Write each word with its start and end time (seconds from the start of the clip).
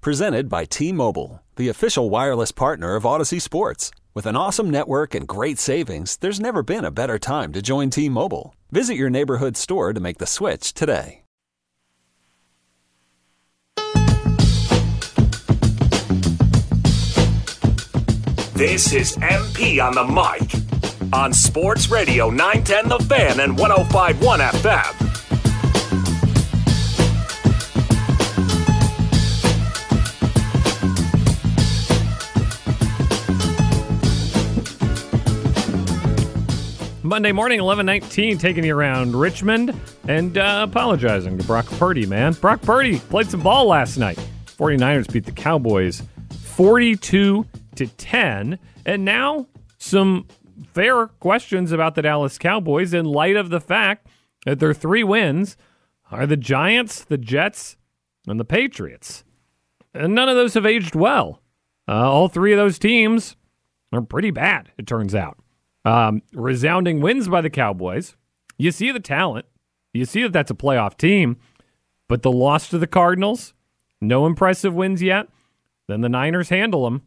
Presented 0.00 0.48
by 0.48 0.64
T 0.64 0.92
Mobile, 0.92 1.42
the 1.56 1.68
official 1.68 2.08
wireless 2.08 2.52
partner 2.52 2.94
of 2.94 3.02
Audacy 3.02 3.42
Sports. 3.42 3.90
With 4.14 4.26
an 4.26 4.36
awesome 4.36 4.70
network 4.70 5.12
and 5.12 5.26
great 5.26 5.58
savings, 5.58 6.16
there's 6.18 6.38
never 6.38 6.62
been 6.62 6.84
a 6.84 6.92
better 6.92 7.18
time 7.18 7.52
to 7.52 7.60
join 7.60 7.90
T 7.90 8.08
Mobile. 8.08 8.54
Visit 8.70 8.94
your 8.94 9.10
neighborhood 9.10 9.56
store 9.56 9.92
to 9.92 9.98
make 9.98 10.18
the 10.18 10.26
switch 10.26 10.72
today. 10.72 11.22
This 18.54 18.92
is 18.92 19.16
MP 19.16 19.82
on 19.84 19.94
the 19.94 20.04
mic 20.04 21.12
on 21.12 21.32
Sports 21.32 21.90
Radio 21.90 22.30
910 22.30 22.88
The 22.88 23.04
Fan 23.04 23.40
and 23.40 23.58
1051 23.58 24.40
FM. 24.40 25.07
Monday 37.08 37.32
morning, 37.32 37.62
1119, 37.62 38.36
taking 38.36 38.64
you 38.64 38.76
around 38.76 39.16
Richmond 39.16 39.74
and 40.06 40.36
uh, 40.36 40.66
apologizing 40.68 41.38
to 41.38 41.44
Brock 41.44 41.64
Purdy, 41.78 42.04
man. 42.04 42.34
Brock 42.34 42.60
Purdy 42.60 42.98
played 42.98 43.30
some 43.30 43.40
ball 43.40 43.64
last 43.64 43.96
night. 43.96 44.18
49ers 44.44 45.10
beat 45.10 45.24
the 45.24 45.32
Cowboys 45.32 46.02
42 46.42 47.46
to 47.76 47.86
10. 47.86 48.58
And 48.84 49.06
now 49.06 49.46
some 49.78 50.28
fair 50.74 51.06
questions 51.06 51.72
about 51.72 51.94
the 51.94 52.02
Dallas 52.02 52.36
Cowboys 52.36 52.92
in 52.92 53.06
light 53.06 53.36
of 53.36 53.48
the 53.48 53.60
fact 53.60 54.06
that 54.44 54.58
their 54.58 54.74
three 54.74 55.02
wins 55.02 55.56
are 56.10 56.26
the 56.26 56.36
Giants, 56.36 57.04
the 57.04 57.16
Jets, 57.16 57.78
and 58.26 58.38
the 58.38 58.44
Patriots. 58.44 59.24
And 59.94 60.14
none 60.14 60.28
of 60.28 60.36
those 60.36 60.52
have 60.52 60.66
aged 60.66 60.94
well. 60.94 61.40
Uh, 61.88 61.92
all 61.92 62.28
three 62.28 62.52
of 62.52 62.58
those 62.58 62.78
teams 62.78 63.34
are 63.94 64.02
pretty 64.02 64.30
bad, 64.30 64.72
it 64.76 64.86
turns 64.86 65.14
out. 65.14 65.38
Um, 65.84 66.22
resounding 66.32 67.00
wins 67.00 67.28
by 67.28 67.40
the 67.40 67.50
Cowboys. 67.50 68.16
You 68.56 68.72
see 68.72 68.90
the 68.90 69.00
talent. 69.00 69.46
You 69.92 70.04
see 70.04 70.22
that 70.22 70.32
that's 70.32 70.50
a 70.50 70.54
playoff 70.54 70.96
team, 70.96 71.38
but 72.08 72.22
the 72.22 72.32
loss 72.32 72.68
to 72.68 72.78
the 72.78 72.86
Cardinals, 72.86 73.54
no 74.00 74.26
impressive 74.26 74.74
wins 74.74 75.02
yet. 75.02 75.28
Then 75.86 76.02
the 76.02 76.08
Niners 76.08 76.50
handle 76.50 76.84
them. 76.84 77.02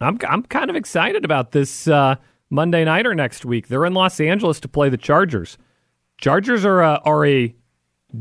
I'm 0.00 0.18
I'm 0.26 0.42
kind 0.44 0.70
of 0.70 0.76
excited 0.76 1.24
about 1.24 1.52
this 1.52 1.88
uh, 1.88 2.16
Monday 2.48 2.84
nighter 2.84 3.14
next 3.14 3.44
week. 3.44 3.68
They're 3.68 3.84
in 3.84 3.94
Los 3.94 4.20
Angeles 4.20 4.60
to 4.60 4.68
play 4.68 4.88
the 4.88 4.96
Chargers. 4.96 5.58
Chargers 6.18 6.64
are 6.64 6.82
a, 6.82 7.00
are 7.04 7.26
a 7.26 7.54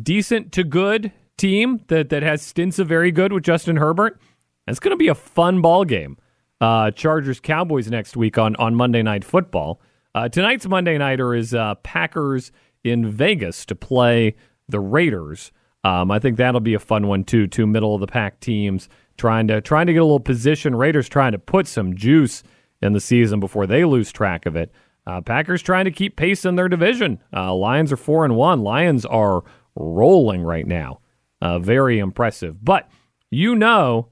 decent 0.01 0.51
to 0.53 0.63
good 0.63 1.11
team 1.37 1.81
that 1.87 2.09
that 2.09 2.23
has 2.23 2.41
stints 2.41 2.79
of 2.79 2.87
very 2.87 3.11
good 3.11 3.31
with 3.31 3.43
Justin 3.43 3.77
Herbert. 3.77 4.19
It's 4.67 4.79
going 4.79 4.91
to 4.91 4.97
be 4.97 5.07
a 5.07 5.15
fun 5.15 5.61
ball 5.61 5.85
game 5.85 6.17
uh, 6.61 6.91
Chargers 6.91 7.39
Cowboys 7.39 7.89
next 7.89 8.17
week 8.17 8.37
on, 8.37 8.55
on 8.57 8.75
Monday 8.75 9.01
Night 9.01 9.23
Football. 9.23 9.81
Uh, 10.15 10.27
tonight's 10.27 10.67
Monday 10.67 10.97
Nighter 10.97 11.35
is 11.35 11.53
uh, 11.53 11.75
Packers 11.75 12.51
in 12.83 13.09
Vegas 13.09 13.65
to 13.65 13.75
play 13.75 14.35
the 14.67 14.79
Raiders. 14.79 15.51
Um, 15.83 16.11
I 16.11 16.19
think 16.19 16.37
that'll 16.37 16.59
be 16.59 16.73
a 16.73 16.79
fun 16.79 17.07
one 17.07 17.23
too. 17.23 17.47
Two 17.47 17.65
middle 17.65 17.95
of 17.95 18.01
the 18.01 18.07
pack 18.07 18.39
teams 18.39 18.89
trying 19.17 19.47
to 19.47 19.61
trying 19.61 19.87
to 19.87 19.93
get 19.93 19.99
a 19.99 20.05
little 20.05 20.19
position. 20.19 20.75
Raiders 20.75 21.07
trying 21.07 21.31
to 21.31 21.39
put 21.39 21.67
some 21.67 21.95
juice 21.95 22.43
in 22.81 22.93
the 22.93 22.99
season 22.99 23.39
before 23.39 23.67
they 23.67 23.85
lose 23.85 24.11
track 24.11 24.45
of 24.45 24.55
it. 24.55 24.71
Uh, 25.07 25.21
Packers 25.21 25.61
trying 25.61 25.85
to 25.85 25.91
keep 25.91 26.15
pace 26.15 26.45
in 26.45 26.55
their 26.55 26.69
division. 26.69 27.19
Uh, 27.33 27.53
Lions 27.53 27.91
are 27.91 27.97
four 27.97 28.25
and 28.25 28.35
one. 28.35 28.61
Lions 28.61 29.05
are 29.05 29.43
rolling 29.75 30.43
right 30.43 30.67
now. 30.67 30.99
Uh, 31.41 31.59
very 31.59 31.99
impressive. 31.99 32.63
But 32.63 32.89
you 33.31 33.55
know 33.55 34.09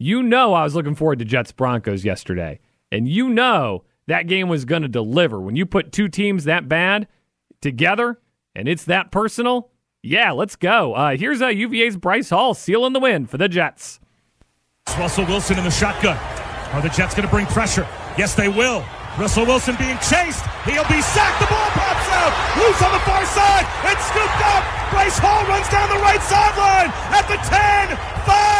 you 0.00 0.22
know 0.22 0.54
I 0.54 0.64
was 0.64 0.74
looking 0.74 0.94
forward 0.94 1.18
to 1.18 1.26
Jets 1.26 1.52
Broncos 1.52 2.04
yesterday. 2.04 2.58
And 2.90 3.06
you 3.06 3.28
know 3.28 3.84
that 4.08 4.26
game 4.26 4.48
was 4.48 4.64
going 4.64 4.82
to 4.82 4.88
deliver. 4.88 5.38
When 5.38 5.56
you 5.56 5.66
put 5.66 5.92
two 5.92 6.08
teams 6.08 6.44
that 6.44 6.68
bad 6.68 7.06
together 7.60 8.18
and 8.56 8.66
it's 8.66 8.84
that 8.86 9.12
personal, 9.12 9.70
yeah, 10.02 10.32
let's 10.32 10.56
go. 10.56 10.94
Uh, 10.94 11.16
here's 11.16 11.42
uh, 11.42 11.48
UVA's 11.48 11.98
Bryce 11.98 12.30
Hall 12.30 12.54
sealing 12.54 12.94
the 12.94 12.98
win 12.98 13.26
for 13.26 13.36
the 13.36 13.46
Jets. 13.46 14.00
Russell 14.98 15.26
Wilson 15.26 15.58
in 15.58 15.64
the 15.64 15.70
shotgun. 15.70 16.16
Are 16.72 16.80
the 16.80 16.88
Jets 16.88 17.14
going 17.14 17.28
to 17.28 17.30
bring 17.30 17.46
pressure? 17.46 17.86
Yes, 18.16 18.34
they 18.34 18.48
will. 18.48 18.82
Russell 19.18 19.44
Wilson 19.44 19.76
being 19.76 19.98
chased. 19.98 20.46
He'll 20.64 20.88
be 20.88 21.02
sacked. 21.02 21.44
The 21.44 21.46
ball 21.46 21.70
pops 21.76 22.08
out. 22.08 22.32
Loose 22.56 22.80
on 22.80 22.92
the 22.92 23.04
far 23.04 23.24
side. 23.26 23.68
It's 23.92 24.06
scooped 24.08 24.42
up. 24.48 24.64
Bryce 24.90 25.18
Hall 25.18 25.44
runs 25.44 25.68
down 25.68 25.90
the 25.92 26.00
right 26.00 26.22
sideline 26.24 26.88
at 27.12 27.28
the 27.28 27.36
10 27.36 27.96
5. 28.24 28.59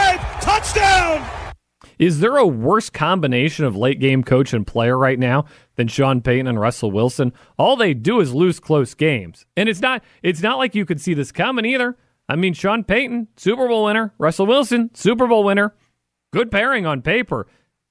Is 2.00 2.20
there 2.20 2.38
a 2.38 2.46
worse 2.46 2.88
combination 2.88 3.66
of 3.66 3.76
late 3.76 4.00
game 4.00 4.24
coach 4.24 4.54
and 4.54 4.66
player 4.66 4.96
right 4.96 5.18
now 5.18 5.44
than 5.76 5.86
Sean 5.86 6.22
Payton 6.22 6.46
and 6.46 6.58
Russell 6.58 6.90
Wilson? 6.90 7.30
All 7.58 7.76
they 7.76 7.92
do 7.92 8.20
is 8.20 8.32
lose 8.32 8.58
close 8.58 8.94
games. 8.94 9.44
And 9.54 9.68
it's 9.68 9.82
not 9.82 10.02
it's 10.22 10.40
not 10.40 10.56
like 10.56 10.74
you 10.74 10.86
could 10.86 10.98
see 10.98 11.12
this 11.12 11.30
coming 11.30 11.66
either. 11.66 11.98
I 12.26 12.36
mean, 12.36 12.54
Sean 12.54 12.84
Payton, 12.84 13.28
Super 13.36 13.68
Bowl 13.68 13.84
winner, 13.84 14.14
Russell 14.16 14.46
Wilson, 14.46 14.88
Super 14.94 15.26
Bowl 15.26 15.44
winner. 15.44 15.74
Good 16.32 16.50
pairing 16.50 16.86
on 16.86 17.02
paper. 17.02 17.46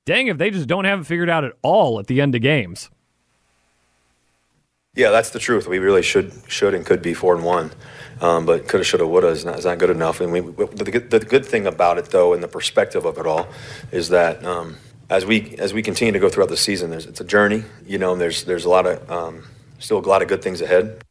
Dang 0.07 0.25
if 0.25 0.39
they 0.39 0.49
just 0.49 0.67
don't 0.67 0.85
have 0.85 1.01
it 1.01 1.05
figured 1.05 1.29
out 1.29 1.43
at 1.43 1.53
all 1.61 1.99
at 1.99 2.07
the 2.07 2.19
end 2.19 2.33
of 2.33 2.41
games. 2.41 2.89
Yeah, 4.95 5.11
that's 5.11 5.29
the 5.29 5.39
truth. 5.39 5.67
We 5.67 5.79
really 5.79 6.01
should 6.01 6.33
should 6.47 6.73
and 6.73 6.85
could 6.85 7.01
be 7.01 7.13
four 7.13 7.35
and 7.35 7.43
one, 7.43 7.71
um, 8.21 8.45
but 8.45 8.67
coulda, 8.67 8.83
shoulda, 8.83 9.07
woulda 9.07 9.27
is 9.27 9.45
not, 9.45 9.59
is 9.59 9.65
not 9.65 9.77
good 9.77 9.91
enough. 9.91 10.19
And 10.19 10.31
we, 10.31 10.39
the, 10.39 10.91
good- 10.91 11.11
the 11.11 11.19
good 11.19 11.45
thing 11.45 11.67
about 11.67 11.97
it, 11.97 12.05
though, 12.05 12.33
and 12.33 12.41
the 12.43 12.47
perspective 12.47 13.05
of 13.05 13.17
it 13.17 13.25
all, 13.25 13.47
is 13.91 14.09
that 14.09 14.43
um, 14.43 14.77
as 15.09 15.25
we 15.25 15.55
as 15.57 15.73
we 15.73 15.81
continue 15.83 16.11
to 16.11 16.19
go 16.19 16.27
throughout 16.27 16.49
the 16.49 16.57
season, 16.57 16.89
there's 16.89 17.05
it's 17.05 17.21
a 17.21 17.23
journey. 17.25 17.63
You 17.85 17.97
know, 17.99 18.13
and 18.13 18.21
there's 18.21 18.43
there's 18.45 18.65
a 18.65 18.69
lot 18.69 18.85
of 18.87 19.09
um, 19.11 19.43
still 19.77 19.99
a 19.99 20.01
lot 20.01 20.21
of 20.21 20.27
good 20.27 20.41
things 20.41 20.59
ahead. 20.59 21.01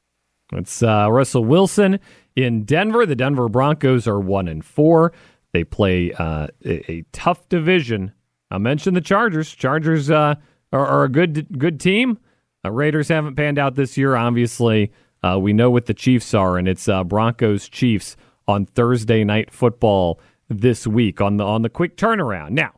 It's 0.53 0.83
uh, 0.83 1.09
Russell 1.10 1.45
Wilson 1.45 2.00
in 2.34 2.65
Denver. 2.65 3.06
The 3.06 3.16
Denver 3.16 3.49
Broncos 3.49 4.06
are 4.09 4.19
one 4.19 4.49
and 4.49 4.65
four. 4.65 5.12
They 5.53 5.62
play 5.65 6.12
uh, 6.12 6.49
a, 6.65 6.91
a 6.91 7.05
tough 7.12 7.49
division. 7.49 8.12
I 8.50 8.59
mentioned 8.59 8.97
the 8.97 9.00
Chargers. 9.03 9.55
Chargers 9.55 10.10
uh, 10.10 10.34
are, 10.72 10.87
are 10.87 11.05
a 11.05 11.09
good 11.09 11.59
good 11.59 11.78
team. 11.78 12.19
Uh, 12.64 12.70
Raiders 12.70 13.08
haven't 13.08 13.36
panned 13.36 13.58
out 13.58 13.74
this 13.74 13.96
year. 13.96 14.16
Obviously, 14.16 14.92
uh, 15.22 15.38
we 15.41 15.52
know 15.52 15.70
what 15.70 15.86
the 15.86 15.94
Chiefs 15.94 16.34
are, 16.34 16.58
and 16.58 16.66
it's 16.66 16.88
uh, 16.88 17.04
Broncos 17.04 17.69
Chiefs 17.69 18.16
on 18.46 18.66
Thursday 18.66 19.24
night 19.24 19.50
football 19.50 20.20
this 20.48 20.86
week 20.86 21.20
on 21.20 21.36
the 21.36 21.44
on 21.44 21.62
the 21.62 21.68
quick 21.68 21.97
turnaround. 21.97 22.50
Now, 22.50 22.72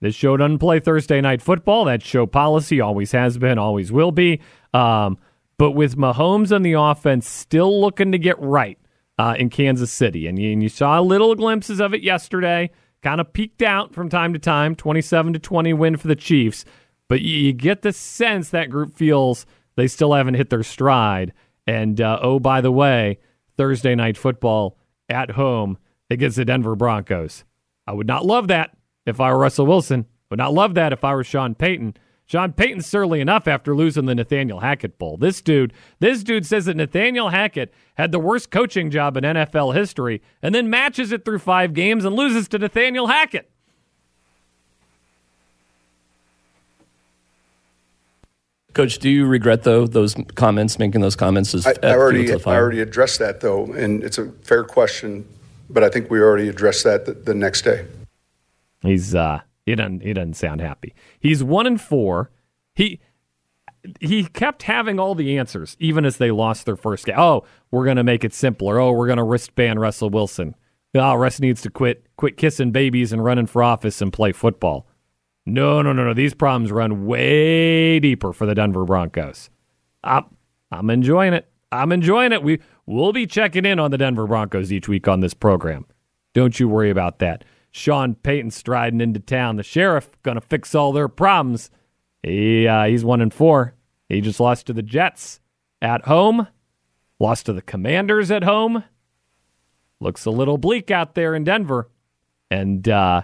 this 0.00 0.14
show 0.14 0.36
doesn't 0.36 0.58
play 0.58 0.80
Thursday 0.80 1.20
night 1.20 1.42
football. 1.42 1.84
That 1.84 2.02
show 2.02 2.26
policy. 2.26 2.80
Always 2.80 3.12
has 3.12 3.36
been. 3.36 3.58
Always 3.58 3.92
will 3.92 4.12
be. 4.12 4.40
Um, 4.72 5.18
but 5.58 5.72
with 5.72 5.96
Mahomes 5.96 6.52
and 6.52 6.64
the 6.64 6.72
offense 6.72 7.28
still 7.28 7.80
looking 7.80 8.12
to 8.12 8.18
get 8.18 8.38
right 8.38 8.78
uh, 9.18 9.34
in 9.38 9.50
Kansas 9.50 9.92
City, 9.92 10.26
and 10.26 10.38
you, 10.38 10.52
and 10.52 10.62
you 10.62 10.68
saw 10.70 11.00
little 11.00 11.34
glimpses 11.34 11.80
of 11.80 11.92
it 11.92 12.02
yesterday. 12.02 12.70
Kind 13.02 13.20
of 13.20 13.32
peaked 13.32 13.62
out 13.62 13.94
from 13.94 14.08
time 14.10 14.32
to 14.34 14.38
time. 14.38 14.74
Twenty-seven 14.74 15.32
to 15.32 15.38
twenty 15.38 15.72
win 15.72 15.96
for 15.96 16.08
the 16.08 16.16
Chiefs. 16.16 16.64
But 17.10 17.22
you, 17.22 17.36
you 17.36 17.52
get 17.52 17.82
the 17.82 17.92
sense 17.92 18.50
that 18.50 18.70
group 18.70 18.94
feels 18.94 19.44
they 19.74 19.88
still 19.88 20.14
haven't 20.14 20.34
hit 20.34 20.48
their 20.48 20.62
stride. 20.62 21.32
And 21.66 22.00
uh, 22.00 22.20
oh, 22.22 22.38
by 22.38 22.60
the 22.60 22.70
way, 22.70 23.18
Thursday 23.56 23.96
night 23.96 24.16
football 24.16 24.78
at 25.08 25.32
home 25.32 25.76
against 26.08 26.36
the 26.36 26.44
Denver 26.44 26.76
Broncos. 26.76 27.44
I 27.84 27.94
would 27.94 28.06
not 28.06 28.24
love 28.24 28.46
that 28.46 28.76
if 29.06 29.20
I 29.20 29.32
were 29.32 29.40
Russell 29.40 29.66
Wilson. 29.66 30.06
Would 30.30 30.38
not 30.38 30.54
love 30.54 30.74
that 30.74 30.92
if 30.92 31.02
I 31.02 31.12
were 31.16 31.24
Sean 31.24 31.56
Payton. 31.56 31.96
Sean 32.26 32.52
Payton 32.52 32.82
surly 32.82 33.20
enough 33.20 33.48
after 33.48 33.74
losing 33.74 34.04
the 34.04 34.14
Nathaniel 34.14 34.60
Hackett 34.60 34.96
Bowl. 34.96 35.16
This 35.16 35.42
dude, 35.42 35.72
this 35.98 36.22
dude 36.22 36.46
says 36.46 36.66
that 36.66 36.76
Nathaniel 36.76 37.30
Hackett 37.30 37.74
had 37.94 38.12
the 38.12 38.20
worst 38.20 38.52
coaching 38.52 38.88
job 38.88 39.16
in 39.16 39.24
NFL 39.24 39.74
history, 39.74 40.22
and 40.40 40.54
then 40.54 40.70
matches 40.70 41.10
it 41.10 41.24
through 41.24 41.40
five 41.40 41.74
games 41.74 42.04
and 42.04 42.14
loses 42.14 42.46
to 42.48 42.58
Nathaniel 42.60 43.08
Hackett. 43.08 43.49
Coach, 48.74 48.98
do 48.98 49.10
you 49.10 49.26
regret 49.26 49.64
though 49.64 49.86
those 49.86 50.14
comments, 50.34 50.78
making 50.78 51.00
those 51.00 51.16
comments? 51.16 51.54
As, 51.54 51.66
I, 51.66 51.74
I 51.82 51.92
already, 51.92 52.26
Field 52.26 52.42
I 52.46 52.54
already 52.54 52.80
addressed 52.80 53.18
that 53.18 53.40
though, 53.40 53.64
and 53.72 54.02
it's 54.04 54.18
a 54.18 54.30
fair 54.42 54.64
question, 54.64 55.26
but 55.68 55.82
I 55.82 55.88
think 55.88 56.10
we 56.10 56.20
already 56.20 56.48
addressed 56.48 56.84
that 56.84 57.04
the, 57.04 57.12
the 57.12 57.34
next 57.34 57.62
day. 57.62 57.86
He's 58.82 59.14
uh 59.14 59.40
he 59.66 59.74
doesn't 59.74 60.02
he 60.02 60.12
doesn't 60.12 60.34
sound 60.34 60.60
happy. 60.60 60.94
He's 61.18 61.42
one 61.42 61.66
and 61.66 61.80
four. 61.80 62.30
He 62.74 63.00
he 64.00 64.24
kept 64.24 64.64
having 64.64 64.98
all 65.00 65.14
the 65.14 65.38
answers, 65.38 65.76
even 65.80 66.04
as 66.04 66.18
they 66.18 66.30
lost 66.30 66.66
their 66.66 66.76
first 66.76 67.06
game. 67.06 67.16
Oh, 67.18 67.44
we're 67.70 67.86
gonna 67.86 68.04
make 68.04 68.24
it 68.24 68.32
simpler. 68.32 68.78
Oh, 68.78 68.92
we're 68.92 69.08
gonna 69.08 69.24
wristband 69.24 69.80
Russell 69.80 70.10
Wilson. 70.10 70.54
Oh, 70.94 71.14
Russ 71.14 71.40
needs 71.40 71.62
to 71.62 71.70
quit 71.70 72.06
quit 72.16 72.36
kissing 72.36 72.70
babies 72.72 73.12
and 73.12 73.24
running 73.24 73.46
for 73.46 73.62
office 73.62 74.00
and 74.00 74.12
play 74.12 74.32
football. 74.32 74.86
No, 75.46 75.82
no, 75.82 75.92
no, 75.92 76.04
no. 76.04 76.14
These 76.14 76.34
problems 76.34 76.70
run 76.70 77.06
way 77.06 77.98
deeper 77.98 78.32
for 78.32 78.46
the 78.46 78.54
Denver 78.54 78.84
Broncos. 78.84 79.50
I'm, 80.04 80.24
I'm 80.70 80.90
enjoying 80.90 81.32
it. 81.32 81.50
I'm 81.72 81.92
enjoying 81.92 82.32
it. 82.32 82.42
We 82.42 82.60
we'll 82.86 83.12
be 83.12 83.26
checking 83.26 83.64
in 83.64 83.78
on 83.78 83.90
the 83.90 83.98
Denver 83.98 84.26
Broncos 84.26 84.72
each 84.72 84.88
week 84.88 85.06
on 85.08 85.20
this 85.20 85.34
program. 85.34 85.86
Don't 86.34 86.58
you 86.58 86.68
worry 86.68 86.90
about 86.90 87.20
that. 87.20 87.44
Sean 87.70 88.16
Payton 88.16 88.50
striding 88.50 89.00
into 89.00 89.20
town. 89.20 89.56
The 89.56 89.62
sheriff 89.62 90.10
gonna 90.22 90.40
fix 90.40 90.74
all 90.74 90.92
their 90.92 91.08
problems. 91.08 91.70
He 92.22 92.66
uh, 92.66 92.84
he's 92.84 93.04
one 93.04 93.20
and 93.20 93.32
four. 93.32 93.74
He 94.08 94.20
just 94.20 94.40
lost 94.40 94.66
to 94.66 94.72
the 94.72 94.82
Jets 94.82 95.40
at 95.80 96.06
home. 96.06 96.48
Lost 97.20 97.46
to 97.46 97.52
the 97.52 97.62
Commanders 97.62 98.30
at 98.30 98.44
home. 98.44 98.82
Looks 100.00 100.24
a 100.24 100.30
little 100.30 100.58
bleak 100.58 100.90
out 100.90 101.14
there 101.14 101.34
in 101.34 101.44
Denver. 101.44 101.90
And 102.50 102.88
uh, 102.88 103.22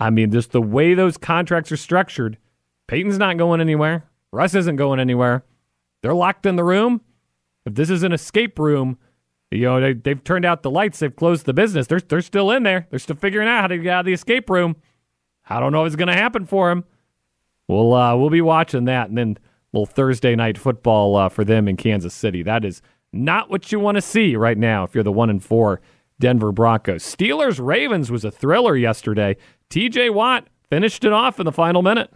I 0.00 0.10
mean, 0.10 0.30
just 0.30 0.52
the 0.52 0.62
way 0.62 0.94
those 0.94 1.16
contracts 1.16 1.70
are 1.72 1.76
structured, 1.76 2.38
Payton's 2.88 3.18
not 3.18 3.36
going 3.36 3.60
anywhere. 3.60 4.04
Russ 4.32 4.54
isn't 4.54 4.76
going 4.76 5.00
anywhere. 5.00 5.44
They're 6.02 6.14
locked 6.14 6.46
in 6.46 6.56
the 6.56 6.64
room. 6.64 7.00
If 7.64 7.74
this 7.74 7.88
is 7.88 8.02
an 8.02 8.12
escape 8.12 8.58
room, 8.58 8.98
you 9.50 9.62
know, 9.62 9.80
they, 9.80 9.92
they've 9.94 10.22
turned 10.22 10.44
out 10.44 10.62
the 10.62 10.70
lights, 10.70 10.98
they've 10.98 11.14
closed 11.14 11.46
the 11.46 11.54
business. 11.54 11.86
They're, 11.86 12.00
they're 12.00 12.20
still 12.20 12.50
in 12.50 12.64
there. 12.64 12.86
They're 12.90 12.98
still 12.98 13.16
figuring 13.16 13.48
out 13.48 13.62
how 13.62 13.66
to 13.68 13.78
get 13.78 13.92
out 13.92 14.00
of 14.00 14.06
the 14.06 14.12
escape 14.12 14.50
room. 14.50 14.76
I 15.48 15.60
don't 15.60 15.72
know 15.72 15.84
if 15.84 15.88
it's 15.88 15.96
going 15.96 16.08
to 16.08 16.14
happen 16.14 16.44
for 16.44 16.68
them. 16.68 16.84
We'll, 17.68 17.94
uh, 17.94 18.16
we'll 18.16 18.30
be 18.30 18.40
watching 18.40 18.84
that. 18.86 19.08
And 19.08 19.16
then 19.16 19.38
little 19.72 19.86
Thursday 19.86 20.36
night 20.36 20.58
football 20.58 21.16
uh, 21.16 21.28
for 21.28 21.44
them 21.44 21.68
in 21.68 21.76
Kansas 21.76 22.14
City. 22.14 22.42
That 22.42 22.64
is 22.64 22.82
not 23.12 23.50
what 23.50 23.72
you 23.72 23.80
want 23.80 23.96
to 23.96 24.02
see 24.02 24.36
right 24.36 24.58
now 24.58 24.84
if 24.84 24.94
you're 24.94 25.04
the 25.04 25.12
one 25.12 25.30
and 25.30 25.42
four 25.42 25.80
Denver 26.20 26.52
Broncos. 26.52 27.02
Steelers 27.02 27.64
Ravens 27.64 28.10
was 28.10 28.24
a 28.24 28.30
thriller 28.30 28.76
yesterday. 28.76 29.36
TJ 29.74 30.14
Watt 30.14 30.46
finished 30.70 31.02
it 31.02 31.12
off 31.12 31.40
in 31.40 31.46
the 31.46 31.50
final 31.50 31.82
minute. 31.82 32.08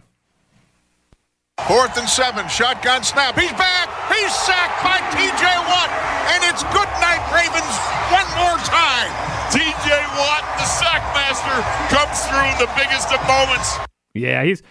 Fourth 1.67 1.99
and 1.99 2.07
seven, 2.07 2.47
shotgun 2.47 3.03
snap. 3.03 3.37
He's 3.37 3.51
back. 3.51 3.89
He's 4.07 4.33
sacked 4.33 4.81
by 4.81 4.95
TJ 5.11 5.43
Watt, 5.67 5.91
and 6.31 6.39
it's 6.47 6.63
good 6.71 6.87
night, 7.03 7.19
Ravens, 7.35 7.75
one 8.15 8.29
more 8.39 8.55
time. 8.63 9.11
TJ 9.51 9.91
Watt, 10.15 10.47
the 10.57 10.63
sack 10.63 11.03
master, 11.13 11.51
comes 11.93 12.23
through 12.31 12.65
the 12.65 12.71
biggest 12.79 13.11
of 13.11 13.19
moments. 13.27 13.77
Yeah, 14.13 14.45
he's. 14.45 14.63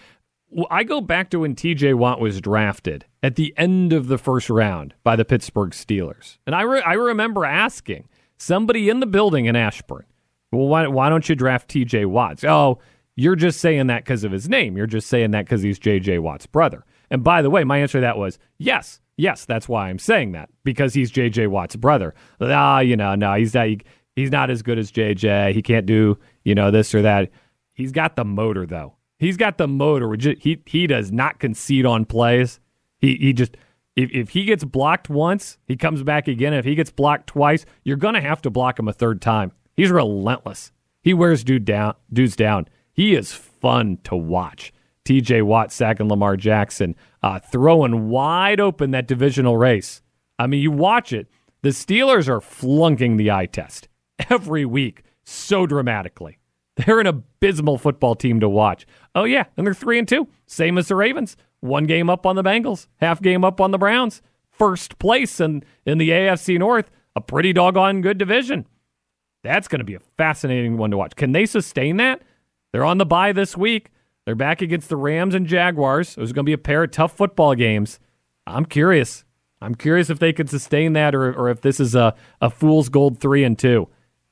I 0.71 0.83
go 0.83 0.99
back 0.99 1.29
to 1.29 1.41
when 1.41 1.53
TJ 1.53 1.93
Watt 1.93 2.19
was 2.19 2.41
drafted 2.41 3.05
at 3.21 3.35
the 3.35 3.53
end 3.55 3.93
of 3.93 4.07
the 4.07 4.17
first 4.17 4.49
round 4.49 4.95
by 5.03 5.15
the 5.15 5.25
Pittsburgh 5.25 5.73
Steelers. 5.73 6.39
And 6.47 6.55
I, 6.55 6.63
re- 6.63 6.81
I 6.81 6.93
remember 6.93 7.45
asking 7.45 8.09
somebody 8.35 8.89
in 8.89 8.99
the 8.99 9.05
building 9.05 9.45
in 9.45 9.55
Ashburn, 9.55 10.05
well, 10.51 10.67
why, 10.67 10.87
why 10.87 11.09
don't 11.09 11.27
you 11.27 11.35
draft 11.35 11.69
TJ 11.69 12.05
Watts? 12.05 12.43
Oh, 12.43 12.79
you're 13.15 13.35
just 13.35 13.59
saying 13.59 13.87
that 13.87 14.05
because 14.05 14.23
of 14.23 14.31
his 14.31 14.47
name. 14.47 14.77
You're 14.77 14.87
just 14.87 15.07
saying 15.07 15.31
that 15.31 15.45
because 15.45 15.61
he's 15.61 15.79
JJ 15.79 16.19
Watt's 16.19 16.45
brother. 16.45 16.85
And 17.11 17.23
by 17.23 17.41
the 17.41 17.49
way, 17.49 17.63
my 17.63 17.79
answer 17.79 17.97
to 17.97 18.01
that 18.01 18.17
was 18.17 18.39
yes, 18.57 19.01
yes, 19.17 19.45
that's 19.45 19.67
why 19.67 19.89
I'm 19.89 19.99
saying 19.99 20.31
that 20.31 20.49
because 20.63 20.93
he's 20.93 21.11
JJ 21.11 21.49
Watt's 21.49 21.75
brother. 21.75 22.13
Ah, 22.39 22.79
you 22.79 22.95
know, 22.95 23.15
no, 23.15 23.33
he's 23.35 23.53
not. 23.53 23.67
He's 24.15 24.31
not 24.31 24.49
as 24.49 24.61
good 24.61 24.77
as 24.77 24.91
JJ. 24.91 25.53
He 25.53 25.61
can't 25.61 25.85
do 25.85 26.17
you 26.43 26.55
know 26.55 26.71
this 26.71 26.93
or 26.93 27.01
that. 27.01 27.29
He's 27.73 27.91
got 27.91 28.15
the 28.15 28.25
motor 28.25 28.65
though. 28.65 28.95
He's 29.17 29.37
got 29.37 29.57
the 29.57 29.67
motor. 29.67 30.15
He 30.39 30.61
he 30.65 30.87
does 30.87 31.11
not 31.11 31.39
concede 31.39 31.85
on 31.85 32.05
plays. 32.05 32.59
He 32.97 33.15
he 33.15 33.33
just 33.33 33.57
if, 33.95 34.11
if 34.11 34.29
he 34.29 34.45
gets 34.45 34.63
blocked 34.63 35.09
once, 35.09 35.57
he 35.65 35.75
comes 35.75 36.03
back 36.03 36.27
again. 36.27 36.53
If 36.53 36.65
he 36.65 36.75
gets 36.75 36.91
blocked 36.91 37.27
twice, 37.27 37.65
you're 37.83 37.97
gonna 37.97 38.21
have 38.21 38.41
to 38.43 38.49
block 38.49 38.79
him 38.79 38.87
a 38.87 38.93
third 38.93 39.21
time. 39.21 39.51
He's 39.79 39.91
relentless. 39.91 40.73
He 41.01 41.13
wears 41.13 41.45
dude 41.45 41.63
down 41.63 41.93
dudes 42.11 42.35
down. 42.35 42.67
He 42.91 43.15
is 43.15 43.31
fun 43.31 43.99
to 44.03 44.13
watch. 44.13 44.73
TJ 45.05 45.43
Watt 45.43 45.71
sacking 45.71 46.09
Lamar 46.09 46.35
Jackson, 46.35 46.97
uh, 47.23 47.39
throwing 47.39 48.09
wide 48.09 48.59
open 48.59 48.91
that 48.91 49.07
divisional 49.07 49.55
race. 49.55 50.01
I 50.37 50.47
mean, 50.47 50.61
you 50.61 50.69
watch 50.69 51.13
it. 51.13 51.29
The 51.61 51.69
Steelers 51.69 52.27
are 52.27 52.41
flunking 52.41 53.15
the 53.15 53.31
eye 53.31 53.45
test 53.45 53.87
every 54.29 54.65
week 54.65 55.03
so 55.23 55.65
dramatically. 55.65 56.39
They're 56.75 56.99
an 56.99 57.07
abysmal 57.07 57.77
football 57.77 58.15
team 58.15 58.41
to 58.41 58.49
watch. 58.49 58.85
Oh 59.15 59.23
yeah, 59.23 59.45
and 59.55 59.65
they're 59.65 59.73
three 59.73 59.97
and 59.97 60.09
two, 60.09 60.27
same 60.45 60.77
as 60.77 60.89
the 60.89 60.97
Ravens. 60.97 61.37
One 61.61 61.85
game 61.85 62.09
up 62.09 62.25
on 62.25 62.35
the 62.35 62.43
Bengals, 62.43 62.87
half 62.97 63.21
game 63.21 63.45
up 63.45 63.61
on 63.61 63.71
the 63.71 63.77
Browns. 63.77 64.21
First 64.51 64.99
place 64.99 65.39
in 65.39 65.63
in 65.85 65.99
the 65.99 66.09
AFC 66.09 66.59
North, 66.59 66.91
a 67.15 67.21
pretty 67.21 67.53
doggone 67.53 68.01
good 68.01 68.17
division. 68.17 68.65
That's 69.43 69.67
going 69.67 69.79
to 69.79 69.85
be 69.85 69.95
a 69.95 70.01
fascinating 70.17 70.77
one 70.77 70.91
to 70.91 70.97
watch. 70.97 71.15
Can 71.15 71.31
they 71.31 71.45
sustain 71.45 71.97
that? 71.97 72.21
They're 72.71 72.83
on 72.83 72.97
the 72.97 73.05
bye 73.05 73.31
this 73.31 73.55
week. 73.55 73.91
They're 74.25 74.35
back 74.35 74.61
against 74.61 74.89
the 74.89 74.97
Rams 74.97 75.33
and 75.33 75.47
Jaguars. 75.47 76.15
There's 76.15 76.33
going 76.33 76.45
to 76.45 76.49
be 76.49 76.53
a 76.53 76.57
pair 76.57 76.83
of 76.83 76.91
tough 76.91 77.15
football 77.15 77.55
games. 77.55 77.99
I'm 78.45 78.65
curious. 78.65 79.23
I'm 79.61 79.75
curious 79.75 80.09
if 80.09 80.19
they 80.19 80.33
can 80.33 80.47
sustain 80.47 80.93
that 80.93 81.15
or, 81.15 81.33
or 81.33 81.49
if 81.49 81.61
this 81.61 81.79
is 81.79 81.95
a, 81.95 82.15
a 82.41 82.49
fool's 82.49 82.89
gold 82.89 83.19
three 83.19 83.43
and 83.43 83.57
two. 83.57 83.87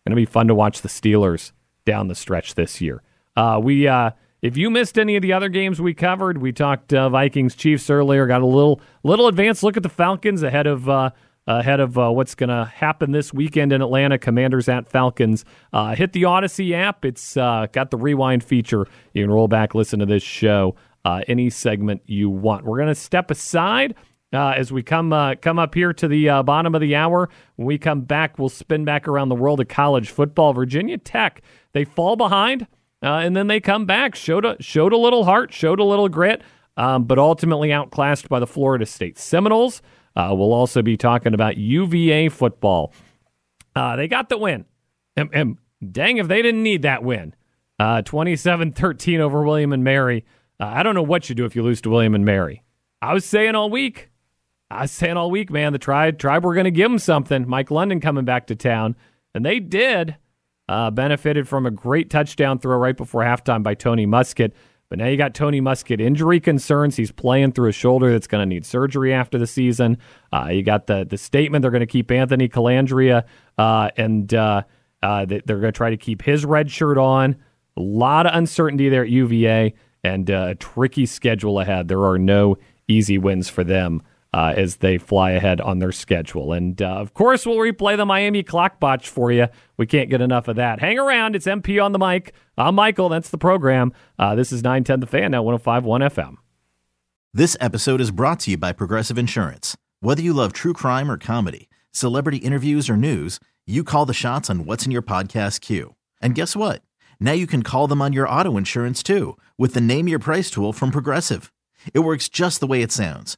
Going 0.06 0.12
to 0.12 0.16
be 0.16 0.26
fun 0.26 0.48
to 0.48 0.56
watch 0.56 0.82
the 0.82 0.90
Steelers 0.90 1.52
down 1.86 2.08
the 2.08 2.16
stretch 2.16 2.56
this 2.56 2.80
year. 2.80 3.02
Uh, 3.36 3.60
we, 3.62 3.88
uh, 3.88 4.12
if 4.42 4.56
you 4.56 4.70
missed 4.70 4.98
any 4.98 5.16
of 5.16 5.22
the 5.22 5.34
other 5.34 5.50
games 5.50 5.82
we 5.82 5.94
covered, 5.94 6.38
we 6.38 6.52
talked 6.52 6.94
uh, 6.94 7.10
Vikings 7.10 7.56
Chiefs 7.56 7.90
earlier. 7.90 8.26
Got 8.28 8.42
a 8.42 8.46
little 8.46 8.80
little 9.04 9.28
advanced 9.28 9.64
look 9.64 9.76
at 9.76 9.84
the 9.84 9.90
Falcons 9.90 10.44
ahead 10.44 10.68
of 10.68 10.88
uh, 10.88 11.10
ahead 11.48 11.80
of 11.80 11.98
uh, 11.98 12.12
what's 12.12 12.36
going 12.36 12.50
to 12.50 12.66
happen 12.66 13.12
this 13.12 13.34
weekend 13.34 13.72
in 13.72 13.82
Atlanta. 13.82 14.18
Commanders 14.18 14.68
at 14.68 14.90
Falcons. 14.90 15.46
Uh, 15.72 15.96
hit 15.96 16.12
the 16.14 16.24
Audacy 16.24 16.74
app. 16.74 17.06
It's 17.06 17.38
uh, 17.38 17.68
got 17.72 17.90
the 17.90 17.98
rewind 17.98 18.44
feature. 18.44 18.86
You 19.14 19.24
can 19.24 19.32
roll 19.32 19.48
back, 19.48 19.74
listen 19.74 20.00
to 20.00 20.06
this 20.06 20.24
show, 20.24 20.76
uh, 21.06 21.22
any 21.28 21.50
segment 21.50 22.02
you 22.06 22.30
want. 22.30 22.66
We're 22.66 22.78
going 22.78 22.90
to 22.90 22.96
step 22.96 23.32
aside. 23.32 23.96
Uh, 24.34 24.50
as 24.58 24.74
we 24.74 24.84
come 24.84 25.14
uh, 25.14 25.36
come 25.36 25.58
up 25.58 25.74
here 25.74 25.94
to 25.94 26.06
the 26.06 26.28
bottom 26.46 26.76
of 26.76 26.82
the 26.82 26.98
hour, 26.98 27.30
when 27.56 27.66
we 27.66 27.78
come 27.78 28.02
back, 28.02 28.38
we'll 28.38 28.50
spin 28.50 28.84
back 28.84 29.08
around 29.08 29.30
the 29.30 29.36
world 29.36 29.62
of 29.62 29.70
college 29.70 30.10
football. 30.10 30.52
Virginia 30.52 30.98
Tech, 30.98 31.42
they 31.72 31.86
fall 31.86 32.18
behind, 32.18 32.68
and 33.02 33.38
then 33.38 33.48
they 33.48 33.62
come 33.62 33.86
back. 33.86 34.16
Showed 34.16 34.44
a, 34.44 34.62
showed 34.62 34.92
a 34.92 34.98
little 34.98 35.24
heart, 35.24 35.54
showed 35.54 35.80
a 35.80 35.86
little 35.86 36.10
grit, 36.10 36.42
um, 36.76 37.06
but 37.06 37.18
ultimately 37.18 37.72
outclassed 37.72 38.28
by 38.28 38.42
the 38.42 38.48
Florida 38.48 38.86
State 38.86 39.18
Seminoles. 39.18 39.82
Uh, 40.18 40.34
we'll 40.34 40.52
also 40.52 40.82
be 40.82 40.98
talking 40.98 41.36
about 41.36 41.58
UVA 41.58 42.30
football. 42.30 42.92
Uh, 43.76 43.96
they 43.96 44.08
got 44.08 44.30
the 44.30 44.38
win. 44.38 44.66
And, 45.16 45.30
and, 45.32 45.58
dang, 45.92 46.18
if 46.18 46.28
they 46.28 46.42
didn't 46.42 46.64
need 46.64 46.82
that 46.82 47.04
win. 47.04 47.36
Uh, 47.80 48.02
27 48.02 48.72
13 48.72 49.22
over 49.22 49.44
William 49.44 49.72
and 49.72 49.84
Mary. 49.84 50.26
Uh, 50.60 50.66
I 50.66 50.82
don't 50.82 50.96
know 50.96 51.04
what 51.04 51.30
you 51.30 51.36
do 51.36 51.46
if 51.46 51.56
you 51.56 51.62
lose 51.62 51.82
to 51.82 51.92
William 51.92 52.16
and 52.16 52.26
Mary. 52.26 52.64
I 53.00 53.14
was 53.14 53.26
saying 53.26 53.54
all 53.54 53.70
week. 53.70 54.10
I 54.72 54.82
was 54.82 54.92
saying 54.92 55.18
all 55.18 55.30
week, 55.30 55.52
man, 55.52 55.72
the 55.72 55.80
tribe, 55.80 56.18
tribe 56.18 56.44
were 56.44 56.56
going 56.56 56.66
to 56.66 56.72
give 56.72 56.90
them 56.90 56.98
something. 56.98 57.48
Mike 57.48 57.70
London 57.70 58.02
coming 58.02 58.26
back 58.26 58.48
to 58.48 58.56
town. 58.56 58.96
And 59.36 59.46
they 59.46 59.60
did. 59.60 60.18
Uh, 60.68 60.90
benefited 60.90 61.48
from 61.48 61.68
a 61.68 61.72
great 61.72 62.10
touchdown 62.10 62.58
throw 62.58 62.76
right 62.76 62.98
before 62.98 63.22
halftime 63.22 63.62
by 63.62 63.76
Tony 63.76 64.08
Muskett. 64.08 64.52
But 64.90 65.00
now 65.00 65.08
you 65.08 65.18
got 65.18 65.34
Tony 65.34 65.60
Muskett 65.60 66.00
injury 66.00 66.40
concerns. 66.40 66.96
He's 66.96 67.12
playing 67.12 67.52
through 67.52 67.70
a 67.70 67.74
shoulder 67.74 68.12
that's 68.12 68.28
going 68.28 68.42
to 68.42 68.46
need 68.46 68.66
surgery 68.66 69.14
after 69.14 69.38
the 69.38 69.48
season. 69.48 69.98
Uh, 70.32 70.48
you 70.52 70.64
got 70.64 70.88
the 70.88 71.06
the 71.06 71.18
statement 71.18 71.62
they're 71.62 71.72
going 71.72 71.82
to 71.82 71.86
keep 71.86 72.10
Anthony 72.10 72.48
Colandrea 72.48 73.24
uh, 73.58 73.90
and 73.98 74.34
uh, 74.34 74.64
uh 75.04 75.26
they're 75.26 75.42
going 75.42 75.62
to 75.64 75.72
try 75.72 75.90
to 75.90 75.98
keep 75.98 76.22
his 76.22 76.46
red 76.46 76.72
shirt 76.72 76.98
on. 76.98 77.36
A 77.76 77.82
lot 77.82 78.26
of 78.26 78.34
uncertainty 78.34 78.90
there 78.90 79.04
at 79.04 79.10
UVA 79.10 79.74
and 80.04 80.32
uh, 80.32 80.48
a 80.50 80.56
tricky 80.56 81.06
schedule 81.06 81.60
ahead. 81.60 81.90
There 81.90 82.06
are 82.06 82.18
no 82.18 82.58
easy 82.88 83.18
wins 83.18 83.50
for 83.50 83.64
them 83.64 84.02
uh, 84.34 84.54
as 84.56 84.78
they 84.78 84.98
fly 84.98 85.32
ahead 85.32 85.62
on 85.62 85.80
their 85.80 85.92
schedule. 85.92 86.54
And 86.54 86.82
uh, 86.82 86.88
of 86.88 87.14
course, 87.14 87.46
we'll 87.46 87.58
replay 87.58 87.98
the 87.98 88.06
Miami 88.06 88.44
clock 88.44 88.80
botch 88.80 89.10
for 89.10 89.32
you. 89.32 89.48
We 89.78 89.86
can't 89.86 90.10
get 90.10 90.22
enough 90.22 90.48
of 90.48 90.56
that. 90.58 90.80
Hang 90.80 91.00
around. 91.00 91.36
It's 91.36 91.46
MP 91.46 91.84
on 91.84 91.92
the 91.92 92.00
mic. 92.00 92.34
I'm 92.58 92.76
Michael. 92.76 93.10
That's 93.10 93.30
the 93.30 93.38
program. 93.38 93.94
Uh, 94.20 94.36
this 94.36 94.52
is 94.52 94.64
910 94.64 95.00
The 95.00 95.08
Fan, 95.08 95.32
now 95.32 95.44
1051 95.44 96.02
FM. 96.02 96.36
This 97.34 97.56
episode 97.60 98.02
is 98.02 98.12
brought 98.12 98.40
to 98.42 98.52
you 98.52 98.58
by 98.58 98.74
Progressive 98.74 99.18
Insurance. 99.18 99.78
Whether 100.00 100.22
you 100.22 100.34
love 100.34 100.54
true 100.54 100.74
crime 100.74 101.10
or 101.12 101.18
comedy, 101.18 101.70
celebrity 101.92 102.38
interviews 102.38 102.90
or 102.90 102.98
news, 102.98 103.40
you 103.66 103.84
call 103.84 104.06
the 104.06 104.14
shots 104.14 104.50
on 104.50 104.66
what's 104.66 104.86
in 104.86 104.92
your 104.92 105.02
podcast 105.02 105.62
queue. 105.62 105.96
And 106.22 106.36
guess 106.36 106.56
what? 106.56 106.82
Now 107.20 107.34
you 107.34 107.48
can 107.48 107.64
call 107.64 107.88
them 107.88 108.02
on 108.02 108.14
your 108.14 108.30
auto 108.30 108.58
insurance 108.58 109.04
too 109.04 109.38
with 109.58 109.74
the 109.74 109.82
Name 109.82 110.08
Your 110.08 110.20
Price 110.20 110.50
tool 110.50 110.74
from 110.74 110.92
Progressive. 110.92 111.52
It 111.94 112.00
works 112.00 112.30
just 112.30 112.60
the 112.60 112.68
way 112.68 112.82
it 112.82 112.92
sounds 112.92 113.38